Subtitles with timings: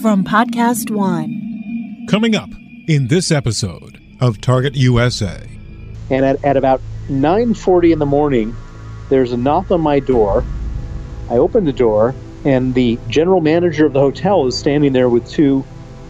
[0.00, 2.06] from Podcast One.
[2.08, 2.48] Coming up
[2.88, 5.46] in this episode of Target USA.
[6.08, 8.56] And at, at about 9:40 in the morning,
[9.10, 10.42] there's a knock on my door.
[11.28, 12.14] I open the door,
[12.46, 15.66] and the general manager of the hotel is standing there with two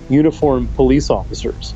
[0.09, 1.75] uniformed police officers.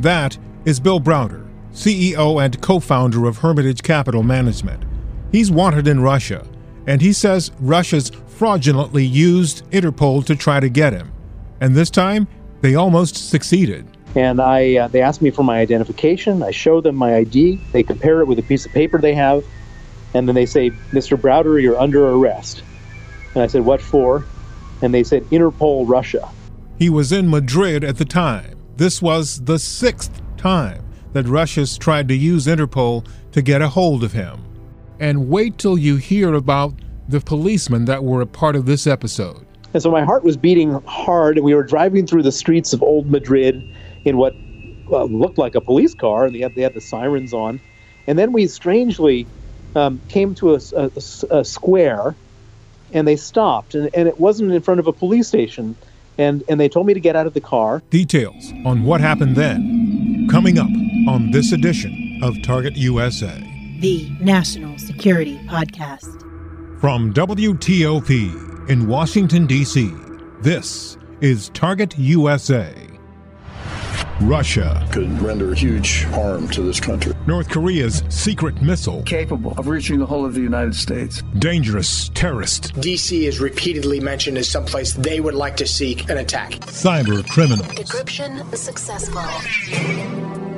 [0.00, 4.82] That is Bill Browder, CEO and co founder of Hermitage Capital Management.
[5.30, 6.44] He's wanted in Russia,
[6.88, 11.13] and he says Russia's fraudulently used Interpol to try to get him.
[11.60, 12.26] And this time,
[12.60, 13.86] they almost succeeded.
[14.16, 16.42] And I, uh, they asked me for my identification.
[16.42, 17.60] I show them my ID.
[17.72, 19.44] They compare it with a piece of paper they have,
[20.14, 21.20] and then they say, "Mr.
[21.20, 22.62] Browder, you're under arrest."
[23.34, 24.24] And I said, "What for?"
[24.82, 26.28] And they said, "Interpol, Russia."
[26.78, 28.56] He was in Madrid at the time.
[28.76, 34.04] This was the sixth time that Russia's tried to use Interpol to get a hold
[34.04, 34.40] of him.
[35.00, 36.74] And wait till you hear about
[37.08, 39.43] the policemen that were a part of this episode.
[39.74, 42.82] And so my heart was beating hard, and we were driving through the streets of
[42.82, 43.68] old Madrid
[44.04, 44.34] in what
[44.90, 47.60] uh, looked like a police car, and they had, they had the sirens on.
[48.06, 49.26] And then we strangely
[49.74, 50.90] um, came to a, a,
[51.30, 52.14] a, square,
[52.92, 55.74] and they stopped, and, and it wasn't in front of a police station.
[56.16, 57.82] And, and they told me to get out of the car.
[57.90, 60.70] Details on what happened then coming up
[61.08, 63.42] on this edition of Target USA,
[63.80, 66.20] the National Security Podcast.
[66.80, 69.92] From WTOP in Washington, D.C.,
[70.40, 72.74] this is Target USA.
[74.20, 77.12] Russia could render huge harm to this country.
[77.26, 81.22] North Korea's secret missile capable of reaching the whole of the United States.
[81.38, 82.72] Dangerous terrorist.
[82.74, 86.52] DC is repeatedly mentioned as someplace they would like to seek an attack.
[86.52, 87.66] Cyber criminals.
[87.68, 89.20] Decryption successful.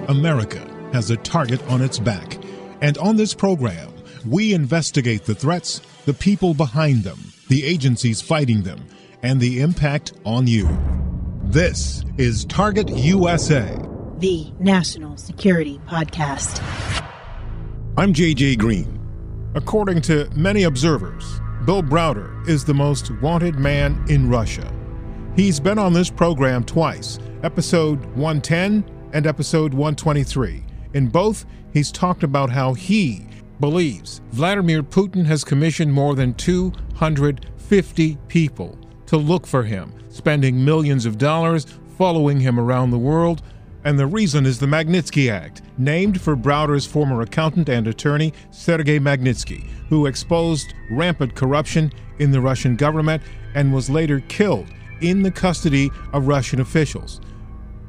[0.09, 0.63] America
[0.93, 2.39] has a target on its back.
[2.83, 3.93] And on this program,
[4.29, 7.19] we investigate the threats, the people behind them,
[7.49, 8.81] the agencies fighting them,
[9.25, 10.69] and the impact on you.
[11.43, 13.77] This is Target USA,
[14.19, 16.63] the National Security Podcast.
[17.97, 19.01] I'm JJ Green.
[19.57, 24.73] According to many observers, Bill Browder is the most wanted man in Russia.
[25.35, 30.65] He's been on this program twice, episode 110 and episode 123.
[30.95, 33.27] In both, he's talked about how he
[33.61, 41.07] believes Vladimir Putin has commissioned more than 250 people to look for him spending millions
[41.07, 41.67] of dollars
[41.99, 43.43] following him around the world.
[43.85, 48.99] And the reason is the Magnitsky Act, named for Browder's former accountant and attorney, Sergei
[48.99, 53.23] Magnitsky, who exposed rampant corruption in the Russian government
[53.55, 54.67] and was later killed
[55.03, 57.21] in the custody of Russian officials.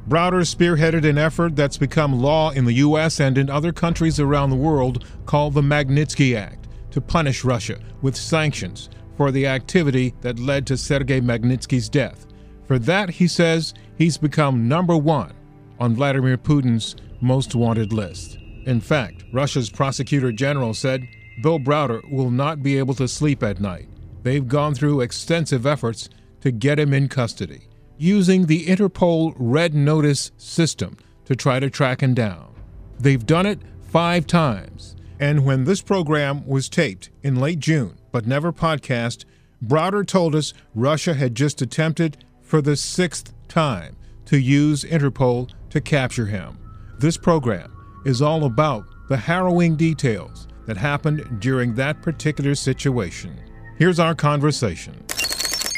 [0.07, 3.19] Browder spearheaded an effort that's become law in the U.S.
[3.19, 8.15] and in other countries around the world called the Magnitsky Act to punish Russia with
[8.15, 12.25] sanctions for the activity that led to Sergei Magnitsky's death.
[12.67, 15.33] For that, he says, he's become number one
[15.77, 18.37] on Vladimir Putin's most wanted list.
[18.65, 21.05] In fact, Russia's prosecutor general said
[21.43, 23.89] Bill Browder will not be able to sleep at night.
[24.23, 26.07] They've gone through extensive efforts
[26.41, 27.67] to get him in custody,
[27.97, 32.53] using the Interpol Red Notice system to try to track him down.
[32.99, 33.59] They've done it
[33.89, 34.95] five times.
[35.19, 39.25] And when this program was taped in late June, but never podcast,
[39.65, 45.81] Browder told us Russia had just attempted for the sixth time to use Interpol to
[45.81, 46.57] capture him.
[46.99, 47.73] This program
[48.05, 53.35] is all about the harrowing details that happened during that particular situation.
[53.77, 55.03] Here's our conversation.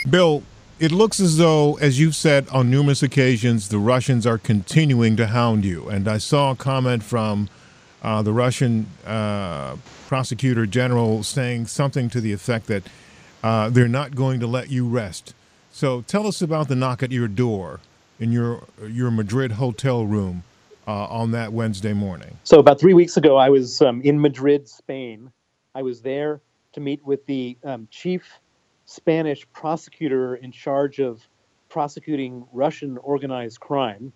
[0.09, 0.43] Bill,
[0.79, 5.27] it looks as though, as you've said on numerous occasions, the Russians are continuing to
[5.27, 5.89] hound you.
[5.89, 7.49] And I saw a comment from
[8.01, 9.75] uh, the Russian uh,
[10.07, 12.83] prosecutor general saying something to the effect that
[13.43, 15.33] uh, they're not going to let you rest.
[15.71, 17.81] So tell us about the knock at your door
[18.19, 20.43] in your your Madrid hotel room
[20.87, 22.37] uh, on that Wednesday morning.
[22.43, 25.31] So about three weeks ago, I was um, in Madrid, Spain.
[25.75, 26.41] I was there
[26.73, 28.23] to meet with the um, chief
[28.89, 31.21] Spanish prosecutor in charge of
[31.69, 34.11] prosecuting Russian organized crime,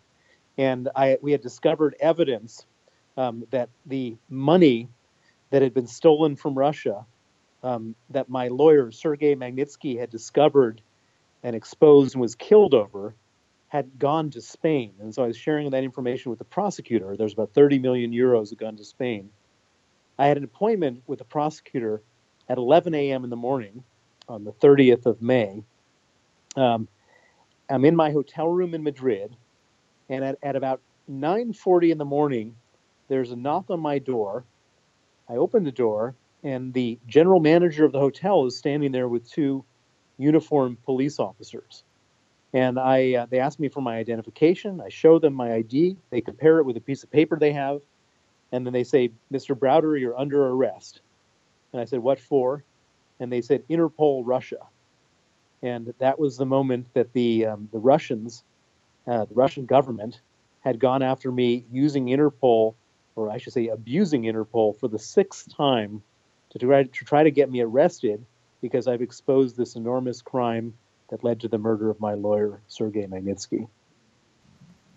[0.58, 2.66] and I we had discovered evidence
[3.16, 4.90] um, that the money
[5.52, 7.06] that had been stolen from Russia,
[7.62, 10.82] um, that my lawyer Sergei Magnitsky had discovered
[11.44, 13.14] and exposed and was killed over,
[13.68, 14.94] had gone to Spain.
[15.00, 17.16] And so I was sharing that information with the prosecutor.
[17.16, 19.30] There's about 30 million euros gone to Spain.
[20.18, 22.02] I had an appointment with the prosecutor
[22.50, 23.24] at 11 a.m.
[23.24, 23.84] in the morning
[24.28, 25.64] on the 30th of May.
[26.56, 26.88] Um,
[27.70, 29.36] I'm in my hotel room in Madrid,
[30.10, 32.56] and at, at about 9:40 in the morning,
[33.08, 34.46] there's a knock on my door.
[35.30, 39.30] I open the door, and the general manager of the hotel is standing there with
[39.30, 39.64] two
[40.18, 41.84] uniformed police officers.
[42.54, 44.80] And I, uh, they asked me for my identification.
[44.80, 45.98] I show them my ID.
[46.12, 47.82] They compare it with a piece of paper they have,
[48.52, 49.58] and then they say, "Mr.
[49.58, 51.02] Browder, you're under arrest."
[51.72, 52.64] And I said, "What for?"
[53.20, 54.60] And they said, "Interpol, Russia."
[55.62, 58.44] And that was the moment that the um, the Russians,
[59.08, 60.20] uh, the Russian government,
[60.62, 62.76] had gone after me using Interpol,
[63.16, 66.04] or I should say, abusing Interpol for the sixth time
[66.50, 68.26] to try to try to get me arrested
[68.62, 70.74] because I've exposed this enormous crime
[71.10, 73.68] that led to the murder of my lawyer, Sergei Magnitsky.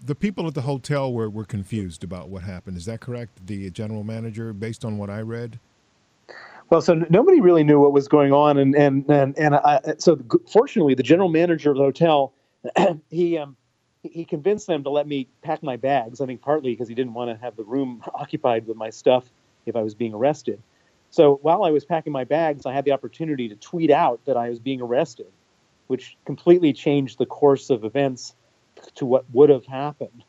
[0.05, 2.77] The people at the hotel were, were confused about what happened.
[2.77, 3.47] Is that correct?
[3.47, 5.59] The general manager, based on what I read?
[6.69, 10.19] Well, so nobody really knew what was going on, and and and and I, so
[10.51, 12.33] fortunately, the general manager of the hotel,
[13.11, 13.57] he um,
[14.03, 16.21] he convinced them to let me pack my bags.
[16.21, 19.31] I think partly because he didn't want to have the room occupied with my stuff
[19.65, 20.61] if I was being arrested.
[21.11, 24.37] So while I was packing my bags, I had the opportunity to tweet out that
[24.37, 25.31] I was being arrested,
[25.87, 28.35] which completely changed the course of events
[28.97, 30.25] to what would have happened.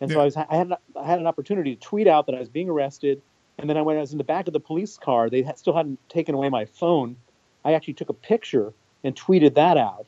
[0.00, 0.16] And yeah.
[0.16, 2.48] so I, was, I, had, I had an opportunity to tweet out that I was
[2.48, 3.22] being arrested.
[3.58, 5.74] And then when I was in the back of the police car, they had, still
[5.74, 7.16] hadn't taken away my phone.
[7.64, 8.72] I actually took a picture
[9.04, 10.06] and tweeted that out.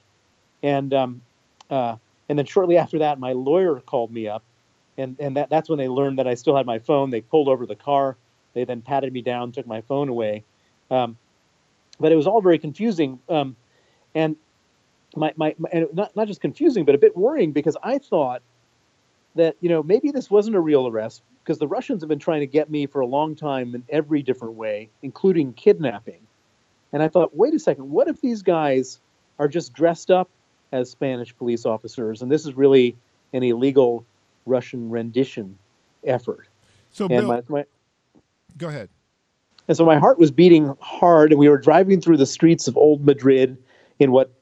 [0.62, 1.22] And um,
[1.70, 1.96] uh,
[2.28, 4.42] and then shortly after that, my lawyer called me up,
[4.98, 7.10] and and that, that's when they learned that I still had my phone.
[7.10, 8.16] They pulled over the car.
[8.54, 10.42] They then patted me down, took my phone away.
[10.90, 11.18] Um,
[12.00, 13.20] but it was all very confusing.
[13.28, 13.54] Um,
[14.14, 14.36] and
[15.14, 18.42] my, my, my, and not, not just confusing, but a bit worrying because I thought
[19.34, 22.40] that, you know, maybe this wasn't a real arrest because the Russians have been trying
[22.40, 26.18] to get me for a long time in every different way, including kidnapping.
[26.92, 28.98] And I thought, wait a second, what if these guys
[29.38, 30.28] are just dressed up
[30.72, 32.96] as Spanish police officers and this is really
[33.32, 34.04] an illegal
[34.44, 35.56] Russian rendition
[36.04, 36.48] effort?
[36.90, 37.64] So, Bill, my, my,
[38.58, 38.88] Go ahead.
[39.68, 42.76] And so my heart was beating hard, and we were driving through the streets of
[42.76, 43.56] Old Madrid
[43.98, 44.32] in what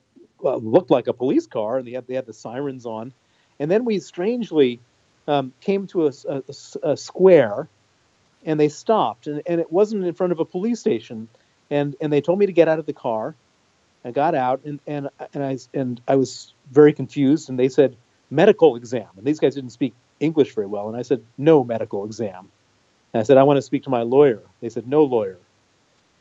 [0.42, 3.12] uh, looked like a police car, and they had they had the sirens on.
[3.58, 4.80] And then we strangely
[5.26, 6.42] um, came to a, a,
[6.82, 7.68] a, square,
[8.44, 11.28] and they stopped, and, and it wasn't in front of a police station,
[11.70, 13.34] and and they told me to get out of the car.
[14.04, 17.96] I got out, and and and I and I was very confused, and they said
[18.30, 22.04] medical exam, and these guys didn't speak English very well, and I said no medical
[22.04, 22.50] exam.
[23.14, 24.42] And I said, I want to speak to my lawyer.
[24.60, 25.38] They said, no lawyer.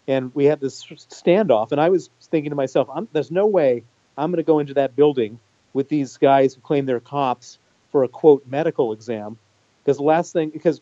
[0.08, 1.72] And we had this standoff.
[1.72, 3.84] And I was thinking to myself, there's no way
[4.16, 5.40] I'm going to go into that building
[5.74, 7.58] with these guys who claim they're cops
[7.94, 9.38] for a quote medical exam.
[9.82, 10.82] Because the last thing, because,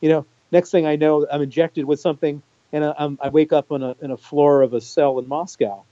[0.00, 2.42] you know, next thing I know, I'm injected with something
[2.72, 5.82] and I, I wake up on a, in a floor of a cell in Moscow.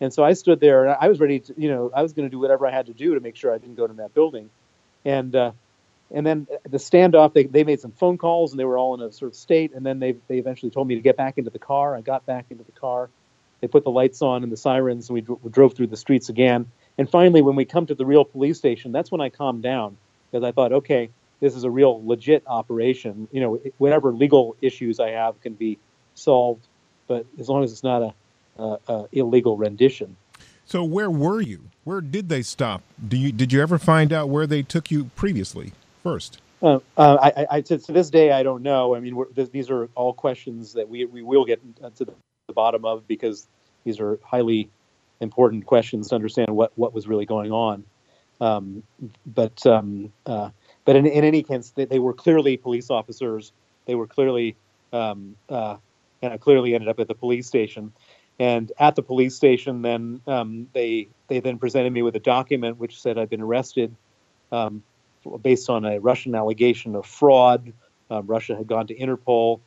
[0.00, 2.26] And so I stood there and I was ready to, you know, I was going
[2.26, 4.14] to do whatever I had to do to make sure I didn't go to that
[4.14, 4.48] building.
[5.04, 5.52] And, uh,
[6.10, 9.02] and then the standoff, they, they made some phone calls and they were all in
[9.02, 9.74] a sort of state.
[9.74, 11.94] And then they, they eventually told me to get back into the car.
[11.94, 13.10] I got back into the car.
[13.60, 16.28] They put the lights on and the sirens, and we, we drove through the streets
[16.28, 16.70] again.
[16.98, 19.96] And finally, when we come to the real police station, that's when I calmed down
[20.30, 21.10] because I thought, okay,
[21.40, 23.28] this is a real legit operation.
[23.30, 25.78] You know, whatever legal issues I have can be
[26.14, 26.66] solved,
[27.06, 28.02] but as long as it's not
[28.58, 30.16] a, a, a illegal rendition.
[30.66, 31.70] So where were you?
[31.84, 32.82] Where did they stop?
[33.06, 35.72] Do you did you ever find out where they took you previously?
[36.08, 36.40] first?
[36.62, 38.94] Uh, uh, I, I, to, to, this day, I don't know.
[38.94, 41.60] I mean, th- these are all questions that we, we will get
[41.96, 42.12] to the,
[42.46, 43.46] the bottom of because
[43.84, 44.70] these are highly
[45.20, 47.84] important questions to understand what, what was really going on.
[48.40, 48.84] Um,
[49.26, 50.50] but um, uh,
[50.84, 53.52] but in, in any case, they, they, were clearly police officers.
[53.86, 54.54] They were clearly
[54.92, 55.76] um, uh,
[56.22, 57.92] and I clearly ended up at the police station.
[58.40, 62.78] And at the police station, then um, they they then presented me with a document
[62.78, 63.94] which said I'd been arrested
[64.52, 64.82] um,
[65.42, 67.72] based on a Russian allegation of fraud.
[68.10, 69.60] Um, Russia had gone to Interpol,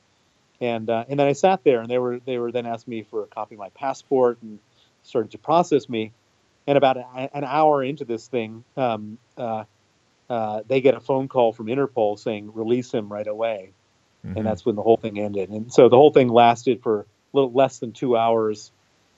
[0.61, 3.03] and uh, and then I sat there, and they were they were then asked me
[3.03, 4.57] for a copy of my passport and
[5.03, 6.11] started to process me.
[6.67, 9.63] And about a, an hour into this thing, um, uh,
[10.29, 13.71] uh, they get a phone call from Interpol saying release him right away,
[14.25, 14.37] mm-hmm.
[14.37, 15.49] and that's when the whole thing ended.
[15.49, 18.71] And so the whole thing lasted for a little less than two hours,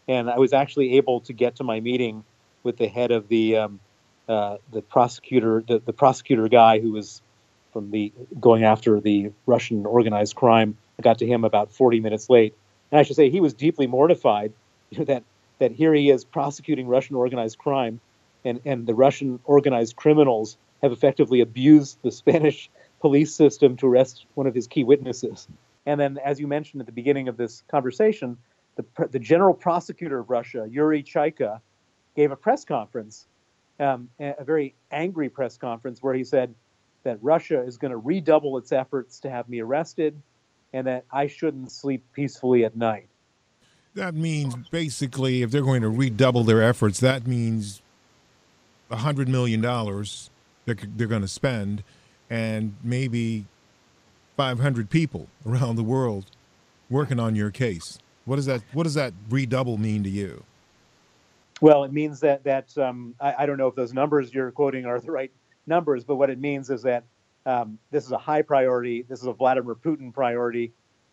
[0.08, 2.24] and I was actually able to get to my meeting
[2.64, 3.80] with the head of the um,
[4.28, 7.22] uh, the prosecutor, the, the prosecutor guy who was
[7.74, 10.78] from the going after the Russian organized crime.
[10.98, 12.56] I got to him about 40 minutes late,
[12.92, 14.54] and I should say he was deeply mortified
[14.90, 15.24] you know, that
[15.60, 18.00] that here he is prosecuting Russian organized crime,
[18.46, 22.70] and and the Russian organized criminals have effectively abused the Spanish
[23.00, 25.48] police system to arrest one of his key witnesses.
[25.86, 28.38] And then, as you mentioned at the beginning of this conversation,
[28.76, 31.60] the, the general prosecutor of Russia, Yuri Chaika,
[32.16, 33.28] gave a press conference
[33.80, 36.54] um, a very angry press conference where he said
[37.04, 40.22] that Russia is going to redouble its efforts to have me arrested
[40.72, 43.08] and that I shouldn't sleep peacefully at night.
[43.96, 47.82] That means basically, if they're going to redouble their efforts, that means
[48.90, 50.30] a hundred million dollars
[50.66, 51.84] they're, they're going to spend,
[52.30, 53.46] and maybe
[54.38, 56.26] 500 people around the world
[56.90, 58.00] working on your case.
[58.26, 60.44] What does that What does that redouble mean to you?
[61.62, 64.86] Well, it means that that um, I, I, don't know if those numbers you're quoting
[64.86, 65.32] are the right
[65.68, 67.04] numbers, but what it means is that
[67.46, 69.04] um, this is a high priority.
[69.04, 70.72] This is a Vladimir Putin priority.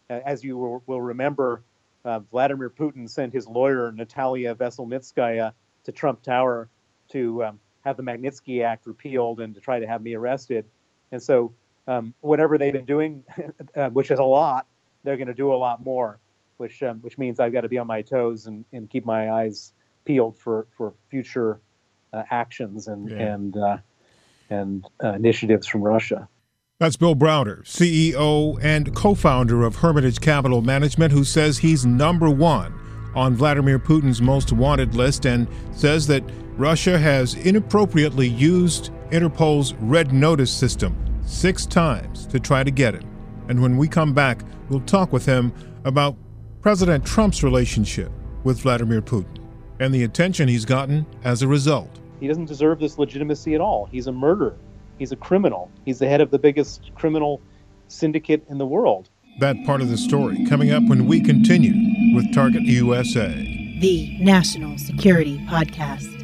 [0.09, 1.63] Uh, as you will, will remember,
[2.05, 5.53] uh, Vladimir Putin sent his lawyer Natalia Veselnitskaya
[5.85, 6.69] to Trump Tower
[7.11, 10.65] to um, have the Magnitsky Act repealed and to try to have me arrested.
[11.13, 11.53] And so,
[11.87, 13.25] um, whatever they've been doing,
[13.77, 14.67] uh, which is a lot,
[15.03, 16.19] they're going to do a lot more,
[16.59, 19.31] which um, which means I've got to be on my toes and, and keep my
[19.31, 19.73] eyes
[20.05, 21.61] peeled for for future
[22.13, 23.35] uh, actions and yeah.
[23.35, 23.77] and uh,
[24.51, 26.29] and uh, initiatives from Russia.
[26.81, 32.31] That's Bill Browder, CEO and co founder of Hermitage Capital Management, who says he's number
[32.31, 32.73] one
[33.15, 36.25] on Vladimir Putin's most wanted list and says that
[36.57, 40.97] Russia has inappropriately used Interpol's Red Notice system
[41.27, 43.07] six times to try to get him.
[43.51, 45.53] And when we come back, we'll talk with him
[45.85, 46.17] about
[46.63, 48.11] President Trump's relationship
[48.43, 49.37] with Vladimir Putin
[49.81, 52.01] and the attention he's gotten as a result.
[52.21, 53.85] He doesn't deserve this legitimacy at all.
[53.85, 54.57] He's a murderer.
[55.01, 55.71] He's a criminal.
[55.87, 57.41] He's the head of the biggest criminal
[57.89, 59.09] syndicate in the world.
[59.39, 64.77] That part of the story coming up when we continue with Target USA, the National
[64.77, 66.19] Security Podcast.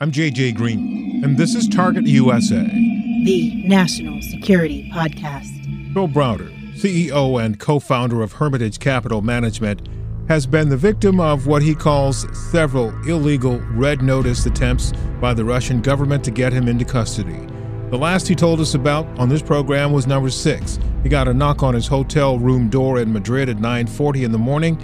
[0.00, 2.91] I'm JJ Green, and this is Target USA,
[3.24, 5.94] the National Security Podcast.
[5.94, 9.88] Bill Browder, CEO and co founder of Hermitage Capital Management,
[10.26, 15.44] has been the victim of what he calls several illegal red notice attempts by the
[15.44, 17.46] Russian government to get him into custody.
[17.90, 20.78] The last he told us about on this program was number 6.
[21.04, 24.38] He got a knock on his hotel room door in Madrid at 9:40 in the
[24.38, 24.78] morning.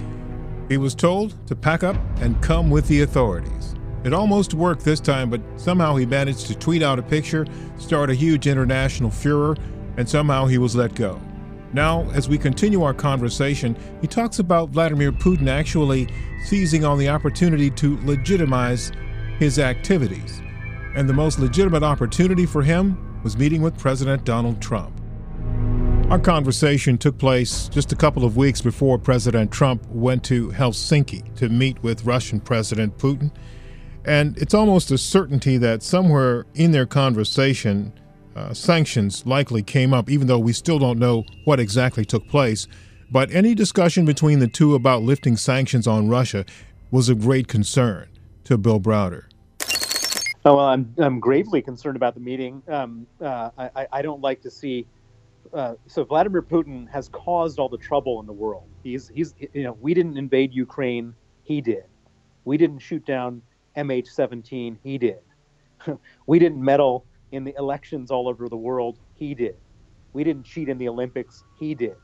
[0.69, 3.75] He was told to pack up and come with the authorities.
[4.05, 7.47] It almost worked this time, but somehow he managed to tweet out a picture,
[7.79, 9.57] start a huge international furor,
[9.97, 11.21] and somehow he was let go.
[11.73, 16.09] Now, as we continue our conversation, he talks about Vladimir Putin actually
[16.45, 18.93] seizing on the opportunity to legitimize
[19.39, 20.41] his activities.
[20.95, 24.99] And the most legitimate opportunity for him was meeting with President Donald Trump.
[26.09, 31.35] Our conversation took place just a couple of weeks before President Trump went to Helsinki
[31.35, 33.31] to meet with Russian President Putin.
[34.09, 37.93] And it's almost a certainty that somewhere in their conversation,
[38.35, 42.67] uh, sanctions likely came up, even though we still don't know what exactly took place.
[43.11, 46.47] But any discussion between the two about lifting sanctions on Russia
[46.91, 48.09] was of great concern
[48.45, 49.25] to Bill Browder.
[50.47, 52.63] Oh, well, I'm, I'm gravely concerned about the meeting.
[52.67, 54.87] Um, uh, I, I don't like to see.
[55.53, 58.65] Uh, so Vladimir Putin has caused all the trouble in the world.
[58.83, 61.13] He's, he's, you know, we didn't invade Ukraine.
[61.43, 61.85] He did.
[62.47, 63.43] We didn't shoot down
[63.79, 65.21] MH17, he did.
[66.27, 69.57] we didn't meddle in the elections all over the world, he did.
[70.13, 71.97] We didn't cheat in the Olympics, he did.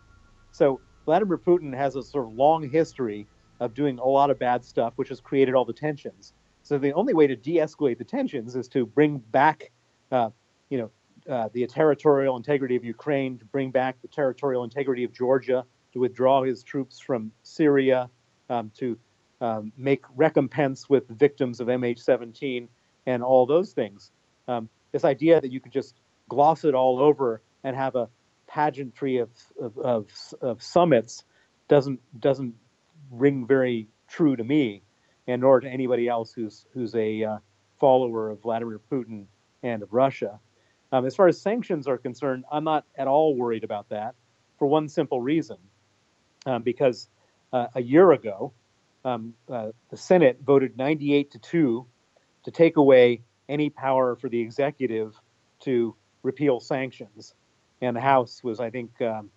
[0.52, 3.26] So Vladimir Putin has a sort of long history
[3.60, 6.32] of doing a lot of bad stuff, which has created all the tensions.
[6.62, 9.70] So the only way to de-escalate the tensions is to bring back,
[10.10, 10.30] uh,
[10.70, 10.90] you know,
[11.28, 15.98] uh, the territorial integrity of Ukraine, to bring back the territorial integrity of Georgia, to
[15.98, 18.10] withdraw his troops from Syria,
[18.50, 18.98] um, to
[19.44, 22.66] um, make recompense with victims of MH17
[23.04, 24.10] and all those things.
[24.48, 28.08] Um, this idea that you could just gloss it all over and have a
[28.46, 29.28] pageantry of,
[29.60, 30.06] of, of,
[30.40, 31.24] of summits
[31.68, 32.54] doesn't doesn't
[33.10, 34.82] ring very true to me,
[35.26, 37.38] and nor to anybody else who's who's a uh,
[37.78, 39.26] follower of Vladimir Putin
[39.62, 40.40] and of Russia.
[40.90, 44.14] Um, as far as sanctions are concerned, I'm not at all worried about that
[44.58, 45.58] for one simple reason,
[46.46, 47.10] um, because
[47.52, 48.54] uh, a year ago,
[49.04, 51.86] um, uh, the Senate voted 98 to 2
[52.44, 55.14] to take away any power for the executive
[55.60, 57.34] to repeal sanctions.
[57.80, 59.30] And the House was, I think, um,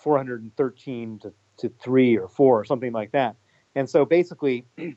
[0.00, 3.36] 413 to, to 3 or 4 or something like that.
[3.74, 4.64] And so basically,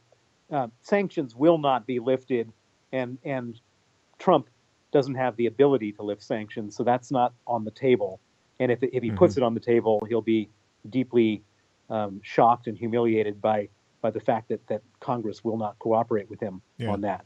[0.52, 2.52] uh, sanctions will not be lifted,
[2.92, 3.60] and, and
[4.20, 4.50] Trump
[4.92, 8.20] doesn't have the ability to lift sanctions, so that's not on the table.
[8.60, 9.18] And if, if he mm-hmm.
[9.18, 10.50] puts it on the table, he'll be
[10.90, 11.44] deeply
[11.90, 13.70] um, shocked and humiliated by
[14.06, 16.92] by the fact that, that Congress will not cooperate with him yeah.
[16.92, 17.26] on that.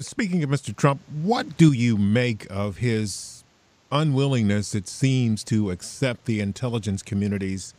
[0.00, 0.74] Speaking of Mr.
[0.74, 3.44] Trump, what do you make of his
[3.92, 7.74] unwillingness, it seems, to accept the intelligence community's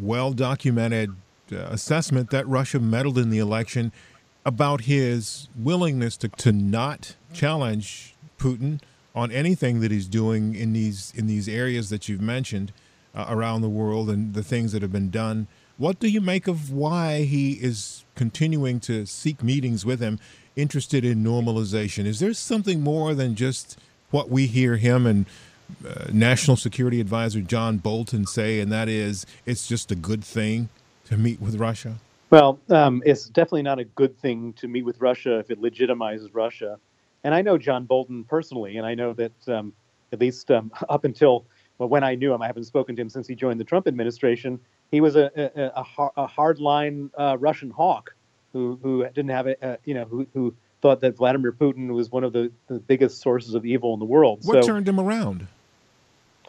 [0.00, 1.10] well documented
[1.52, 3.92] uh, assessment that Russia meddled in the election,
[4.46, 8.80] about his willingness to, to not challenge Putin
[9.14, 12.72] on anything that he's doing in these in these areas that you've mentioned
[13.14, 15.48] uh, around the world and the things that have been done.
[15.76, 20.20] What do you make of why he is continuing to seek meetings with him,
[20.54, 22.06] interested in normalization?
[22.06, 23.76] Is there something more than just
[24.10, 25.26] what we hear him and
[25.84, 30.68] uh, National Security Advisor John Bolton say, and that is it's just a good thing
[31.06, 31.96] to meet with Russia?
[32.30, 36.30] Well, um, it's definitely not a good thing to meet with Russia if it legitimizes
[36.32, 36.78] Russia.
[37.24, 39.72] And I know John Bolton personally, and I know that um,
[40.12, 41.46] at least um, up until
[41.78, 43.88] well, when I knew him, I haven't spoken to him since he joined the Trump
[43.88, 44.60] administration.
[44.90, 48.14] He was a, a, a, a hardline uh, Russian hawk
[48.52, 52.24] who who didn't have a, you know who who thought that Vladimir Putin was one
[52.24, 54.40] of the, the biggest sources of evil in the world.
[54.42, 55.46] What so, turned him around?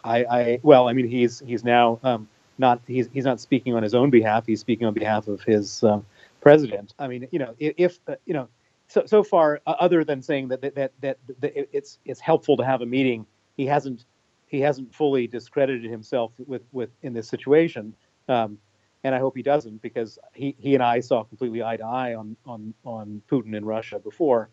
[0.04, 2.28] I, I well, I mean, he's he's now um,
[2.58, 4.46] not he's he's not speaking on his own behalf.
[4.46, 6.06] He's speaking on behalf of his um,
[6.42, 6.94] president.
[7.00, 8.48] I mean, you know, if, uh, you know,
[8.88, 12.58] so so far, uh, other than saying that that, that that that it's it's helpful
[12.58, 13.26] to have a meeting,
[13.58, 14.06] he hasn't
[14.48, 17.94] he hasn't fully discredited himself with with in this situation.
[18.28, 18.58] Um,
[19.04, 22.16] and I hope he doesn't because he, he and I saw completely eye to eye
[22.16, 24.50] on on on Putin in Russia before.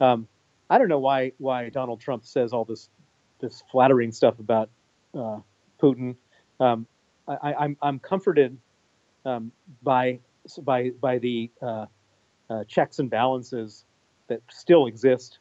[0.00, 0.26] Um,
[0.68, 2.88] I don't know why why Donald Trump says all this
[3.40, 4.70] this flattering stuff about
[5.16, 5.38] uh,
[5.80, 6.16] Putin.
[6.58, 6.86] Um,
[7.28, 8.58] I, am I'm, I'm comforted
[9.24, 9.52] um,
[9.82, 10.18] by
[10.62, 11.86] by by the uh,
[12.50, 13.84] uh, checks and balances
[14.28, 15.38] that still exist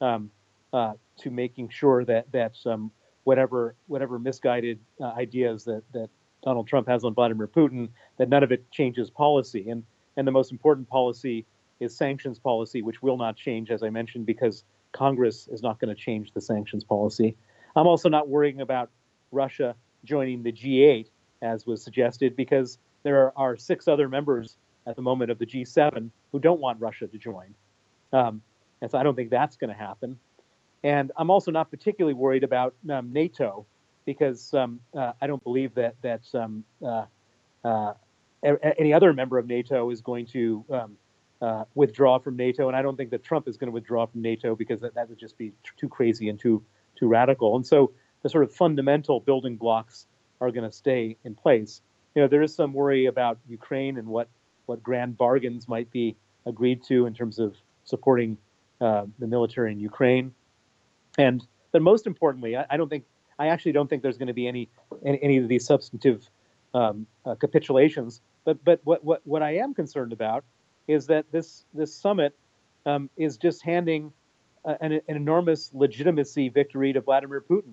[0.00, 0.30] um,
[0.72, 2.90] uh, to making sure that that um,
[3.24, 6.08] whatever whatever misguided uh, ideas that that
[6.42, 9.68] Donald Trump has on Vladimir Putin, that none of it changes policy.
[9.70, 9.84] And
[10.16, 11.46] and the most important policy
[11.78, 15.94] is sanctions policy, which will not change, as I mentioned, because Congress is not going
[15.94, 17.36] to change the sanctions policy.
[17.76, 18.90] I'm also not worrying about
[19.32, 21.06] Russia joining the G8,
[21.42, 24.56] as was suggested, because there are six other members
[24.86, 27.54] at the moment of the G7 who don't want Russia to join.
[28.12, 28.42] Um,
[28.82, 30.18] and so I don't think that's going to happen.
[30.82, 33.66] And I'm also not particularly worried about um, NATO
[34.14, 37.04] because um, uh, I don't believe that that um, uh,
[37.64, 37.92] uh,
[38.42, 40.96] any other member of NATO is going to um,
[41.40, 44.20] uh, withdraw from NATO, and I don't think that Trump is going to withdraw from
[44.20, 46.64] NATO because that, that would just be too crazy and too
[46.98, 47.54] too radical.
[47.54, 50.06] And so the sort of fundamental building blocks
[50.40, 51.80] are going to stay in place.
[52.16, 54.28] You know, there is some worry about Ukraine and what
[54.66, 57.54] what grand bargains might be agreed to in terms of
[57.84, 58.38] supporting
[58.80, 60.34] uh, the military in Ukraine.
[61.16, 63.04] And but most importantly, I, I, don't think
[63.40, 64.68] I actually don't think there's going to be any
[65.02, 66.28] any, of these substantive
[66.74, 68.20] um, uh, capitulations.
[68.44, 70.44] But but what, what what I am concerned about
[70.86, 72.36] is that this this summit
[72.84, 74.12] um, is just handing
[74.64, 77.72] an, an enormous legitimacy victory to Vladimir Putin.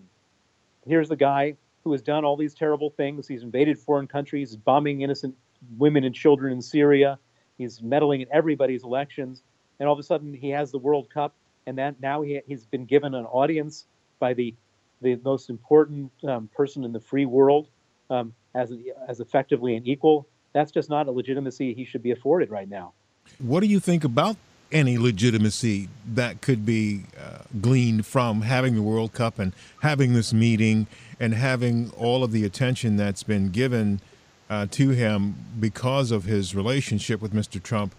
[0.88, 3.28] Here's the guy who has done all these terrible things.
[3.28, 5.36] He's invaded foreign countries, bombing innocent
[5.78, 7.20] women and children in Syria.
[7.58, 9.44] He's meddling in everybody's elections,
[9.80, 12.66] and all of a sudden he has the World Cup, and that now he, he's
[12.66, 13.86] been given an audience
[14.20, 14.56] by the
[15.02, 17.68] the most important um, person in the free world
[18.10, 18.74] um, as
[19.08, 20.28] as effectively an equal.
[20.54, 22.94] That's just not a legitimacy he should be afforded right now.
[23.40, 24.38] What do you think about
[24.72, 30.34] any legitimacy that could be uh, gleaned from having the World Cup and having this
[30.34, 30.88] meeting
[31.20, 34.02] and having all of the attention that's been given
[34.50, 37.62] uh, to him because of his relationship with Mr.
[37.62, 37.94] Trump,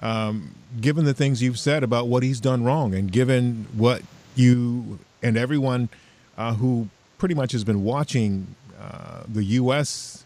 [0.00, 4.02] um, given the things you've said about what he's done wrong, and given what
[4.34, 5.88] you and everyone
[6.36, 10.24] uh, who pretty much has been watching uh, the U.S.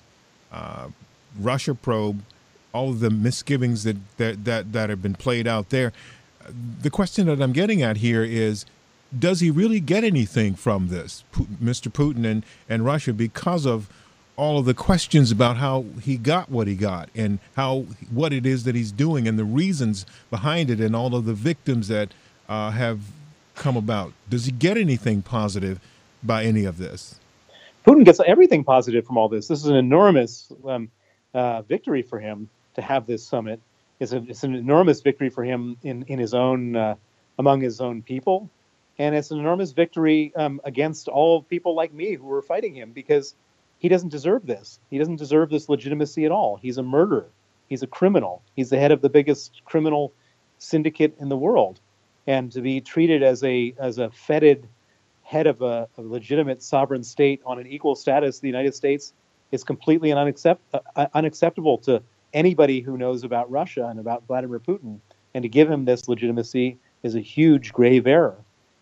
[0.53, 0.88] Uh,
[1.38, 2.23] Russia probe
[2.73, 5.92] all of the misgivings that, that, that, that have been played out there.
[6.81, 8.64] The question that I'm getting at here is
[9.16, 11.90] does he really get anything from this, Mr.
[11.90, 13.88] Putin and, and Russia, because of
[14.37, 18.47] all of the questions about how he got what he got and how what it
[18.47, 22.12] is that he's doing and the reasons behind it and all of the victims that
[22.49, 23.01] uh, have
[23.55, 24.12] come about?
[24.29, 25.81] Does he get anything positive
[26.23, 27.19] by any of this?
[27.87, 29.49] Putin gets everything positive from all this.
[29.49, 30.91] This is an enormous um,
[31.33, 33.61] uh, victory for him to have this summit.
[34.01, 36.95] It's, a, it's an enormous victory for him in, in his own uh,
[37.39, 38.51] among his own people,
[38.99, 42.93] and it's an enormous victory um, against all people like me who are fighting him
[42.93, 43.35] because
[43.79, 44.81] he doesn't deserve this.
[44.91, 46.57] He doesn't deserve this legitimacy at all.
[46.57, 47.27] He's a murderer.
[47.69, 48.43] He's a criminal.
[48.57, 50.13] He's the head of the biggest criminal
[50.59, 51.81] syndicate in the world,
[52.27, 54.67] and to be treated as a as a feted
[55.29, 59.12] head of a, a legitimate sovereign state on an equal status, the United States,
[59.53, 65.01] is completely unaccept, uh, unacceptable to anybody who knows about Russia and about Vladimir Putin.
[65.35, 68.37] And to give him this legitimacy is a huge grave error.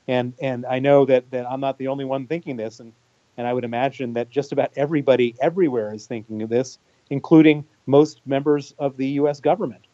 [0.06, 2.92] And and I know that, that I'm not the only one thinking this, and,
[3.36, 6.78] and I would imagine that just about everybody everywhere is thinking of this,
[7.10, 9.40] including most members of the U.S.
[9.40, 9.84] government.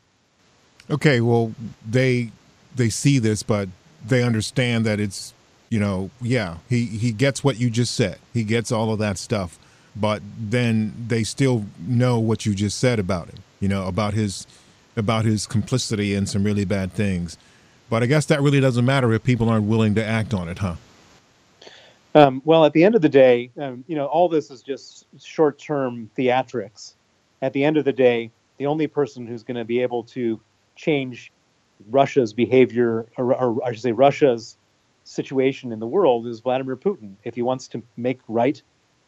[0.90, 1.54] Okay, well,
[1.88, 2.30] they
[2.76, 3.70] they see this, but
[4.06, 5.32] they understand that it's
[5.72, 8.18] you know, yeah, he he gets what you just said.
[8.34, 9.58] He gets all of that stuff,
[9.96, 13.38] but then they still know what you just said about him.
[13.58, 14.46] You know, about his
[14.96, 17.38] about his complicity in some really bad things.
[17.88, 20.58] But I guess that really doesn't matter if people aren't willing to act on it,
[20.58, 20.74] huh?
[22.14, 25.06] Um, well, at the end of the day, um, you know, all this is just
[25.18, 26.92] short-term theatrics.
[27.40, 30.38] At the end of the day, the only person who's going to be able to
[30.76, 31.32] change
[31.90, 34.56] Russia's behavior, or, or, I should say, Russia's
[35.04, 37.14] situation in the world, is Vladimir Putin.
[37.24, 38.60] If he wants to make right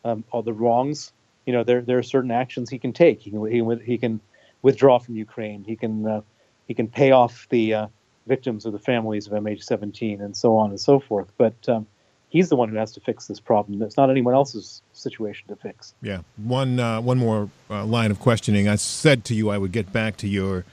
[0.05, 1.13] um, all the wrongs,
[1.47, 3.21] you know, there there are certain actions he can take.
[3.21, 4.21] He can he, he can
[4.63, 5.65] withdraw from Ukraine.
[5.65, 6.21] He can uh,
[6.67, 7.87] he can pay off the uh,
[8.27, 11.31] victims of the families of MH17 and so on and so forth.
[11.37, 11.87] But um,
[12.29, 13.83] he's the one who has to fix this problem.
[13.83, 15.95] It's not anyone else's situation to fix.
[16.03, 16.21] Yeah.
[16.37, 18.69] One uh, one more uh, line of questioning.
[18.69, 20.65] I said to you I would get back to your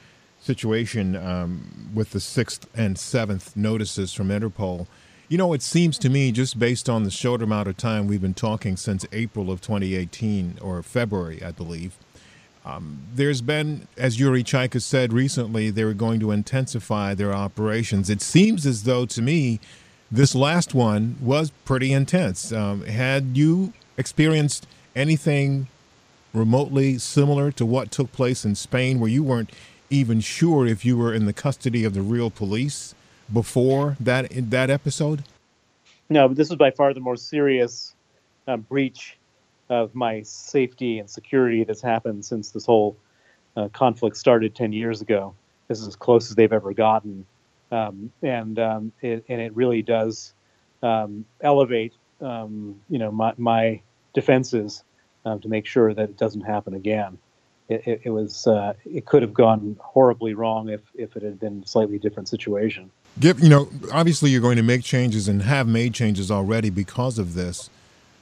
[0.41, 4.87] situation um, with the sixth and seventh notices from Interpol.
[5.31, 8.21] You know, it seems to me, just based on the short amount of time we've
[8.21, 11.95] been talking since April of 2018 or February, I believe.
[12.65, 18.09] Um, there's been, as Yuri Chaika said recently, they're going to intensify their operations.
[18.09, 19.61] It seems as though, to me,
[20.11, 22.51] this last one was pretty intense.
[22.51, 24.67] Um, had you experienced
[24.97, 25.67] anything
[26.33, 29.51] remotely similar to what took place in Spain, where you weren't
[29.89, 32.95] even sure if you were in the custody of the real police
[33.31, 35.23] before that that episode?
[36.09, 37.93] No, but this was by far the most serious
[38.47, 39.17] uh, breach
[39.69, 42.97] of my safety and security that's happened since this whole
[43.55, 45.33] uh, conflict started 10 years ago.
[45.69, 47.25] This is as close as they've ever gotten
[47.71, 50.33] um, and um, it, and it really does
[50.83, 53.81] um, elevate um, you know my, my
[54.13, 54.83] defenses
[55.25, 57.17] um, to make sure that it doesn't happen again.
[57.69, 61.39] It, it, it was uh, it could have gone horribly wrong if if it had
[61.39, 62.91] been a slightly different situation.
[63.19, 67.19] Give you know obviously you're going to make changes and have made changes already because
[67.19, 67.69] of this.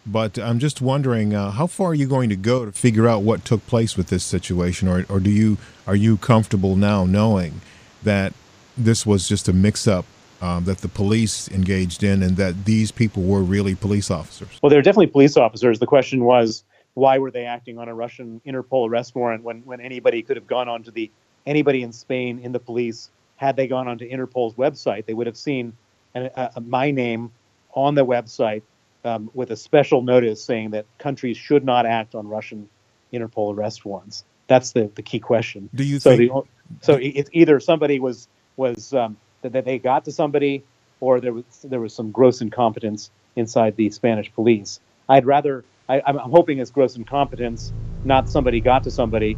[0.06, 3.21] But I'm just wondering, uh, how far are you going to go to figure out
[3.21, 7.62] what took place with this situation, or, or do you are you comfortable now knowing
[8.04, 8.34] that
[8.78, 10.06] this was just a mix-up
[10.41, 14.47] um, that the police engaged in, and that these people were really police officers.
[14.62, 15.80] Well, they're definitely police officers.
[15.80, 19.82] The question was, why were they acting on a Russian Interpol arrest warrant when, when
[19.82, 21.12] anybody could have gone onto the
[21.45, 25.38] anybody in Spain in the police had they gone onto Interpol's website, they would have
[25.38, 25.73] seen
[26.13, 27.32] an, a, a, my name
[27.73, 28.63] on the website
[29.06, 32.67] um, with a special notice saying that countries should not act on Russian
[33.13, 34.25] Interpol arrest warrants.
[34.47, 35.69] That's the, the key question.
[35.73, 36.32] Do you so think?
[36.32, 36.41] The,
[36.82, 40.63] so it's either somebody was was um, that, that they got to somebody,
[40.99, 44.82] or there was there was some gross incompetence inside the Spanish police.
[45.08, 47.71] I'd rather I, am hoping it's gross incompetence,
[48.04, 49.38] not somebody got to somebody,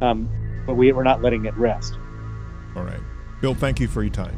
[0.00, 0.28] um,
[0.66, 1.98] but we, we're not letting it rest.
[2.76, 3.00] All right,
[3.40, 3.54] Bill.
[3.54, 4.36] Thank you for your time.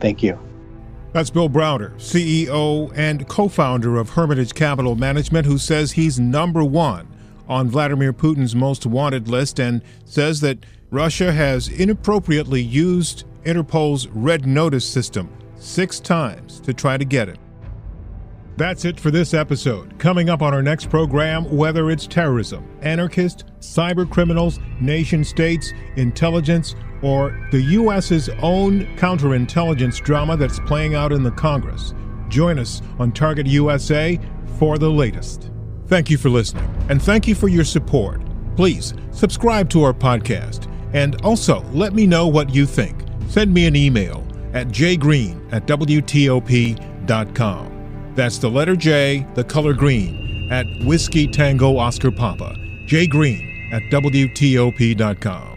[0.00, 0.38] Thank you.
[1.12, 7.08] That's Bill Browder, CEO and co-founder of Hermitage Capital Management, who says he's number one
[7.48, 14.46] on Vladimir Putin's most wanted list and says that Russia has inappropriately used Interpol's Red
[14.46, 17.36] Notice system six times to try to get him.
[18.56, 19.98] That's it for this episode.
[19.98, 26.76] Coming up on our next program, whether it's terrorism, anarchist, cyber criminals, nation states, intelligence,
[27.02, 31.94] or the U.S.'s own counterintelligence drama that's playing out in the Congress.
[32.28, 34.18] Join us on Target USA
[34.58, 35.50] for the latest.
[35.86, 38.20] Thank you for listening, and thank you for your support.
[38.54, 43.66] Please subscribe to our podcast, and also let me know what you think send me
[43.66, 46.80] an email at jgreen at WTOP.com.
[48.14, 52.54] That's the letter J, the color green, at Whiskey Tango Oscar Papa,
[52.86, 55.49] jgreen at WTOP.com.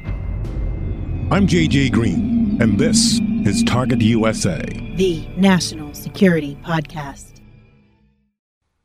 [1.34, 4.62] I'm JJ Green, and this is Target USA,
[4.98, 7.42] the National Security Podcast.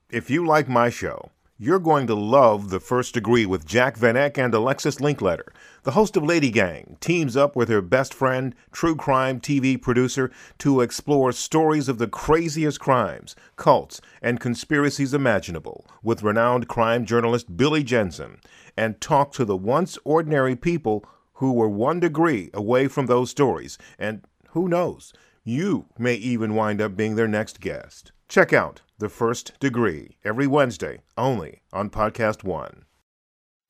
[0.09, 4.39] If you like my show, you're going to love The First Degree with Jac Vanek
[4.39, 5.49] and Alexis Linkletter.
[5.83, 10.31] The host of Lady Gang teams up with her best friend, true crime TV producer,
[10.57, 17.59] to explore stories of the craziest crimes, cults, and conspiracies imaginable with renowned crime journalist
[17.59, 18.41] Billy Jensen
[18.75, 21.05] and talk to the once ordinary people
[21.39, 23.79] who were one degree away from those stories.
[23.99, 25.13] And who knows,
[25.45, 28.13] you may even wind up being their next guest.
[28.29, 32.85] Check out The First Degree every Wednesday only on Podcast One.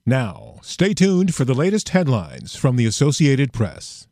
[0.07, 4.09] Now, stay tuned for the latest headlines from the Associated Press.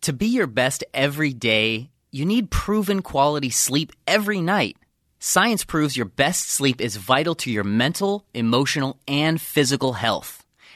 [0.00, 4.76] To be your best every day, you need proven quality sleep every night.
[5.20, 10.45] Science proves your best sleep is vital to your mental, emotional, and physical health.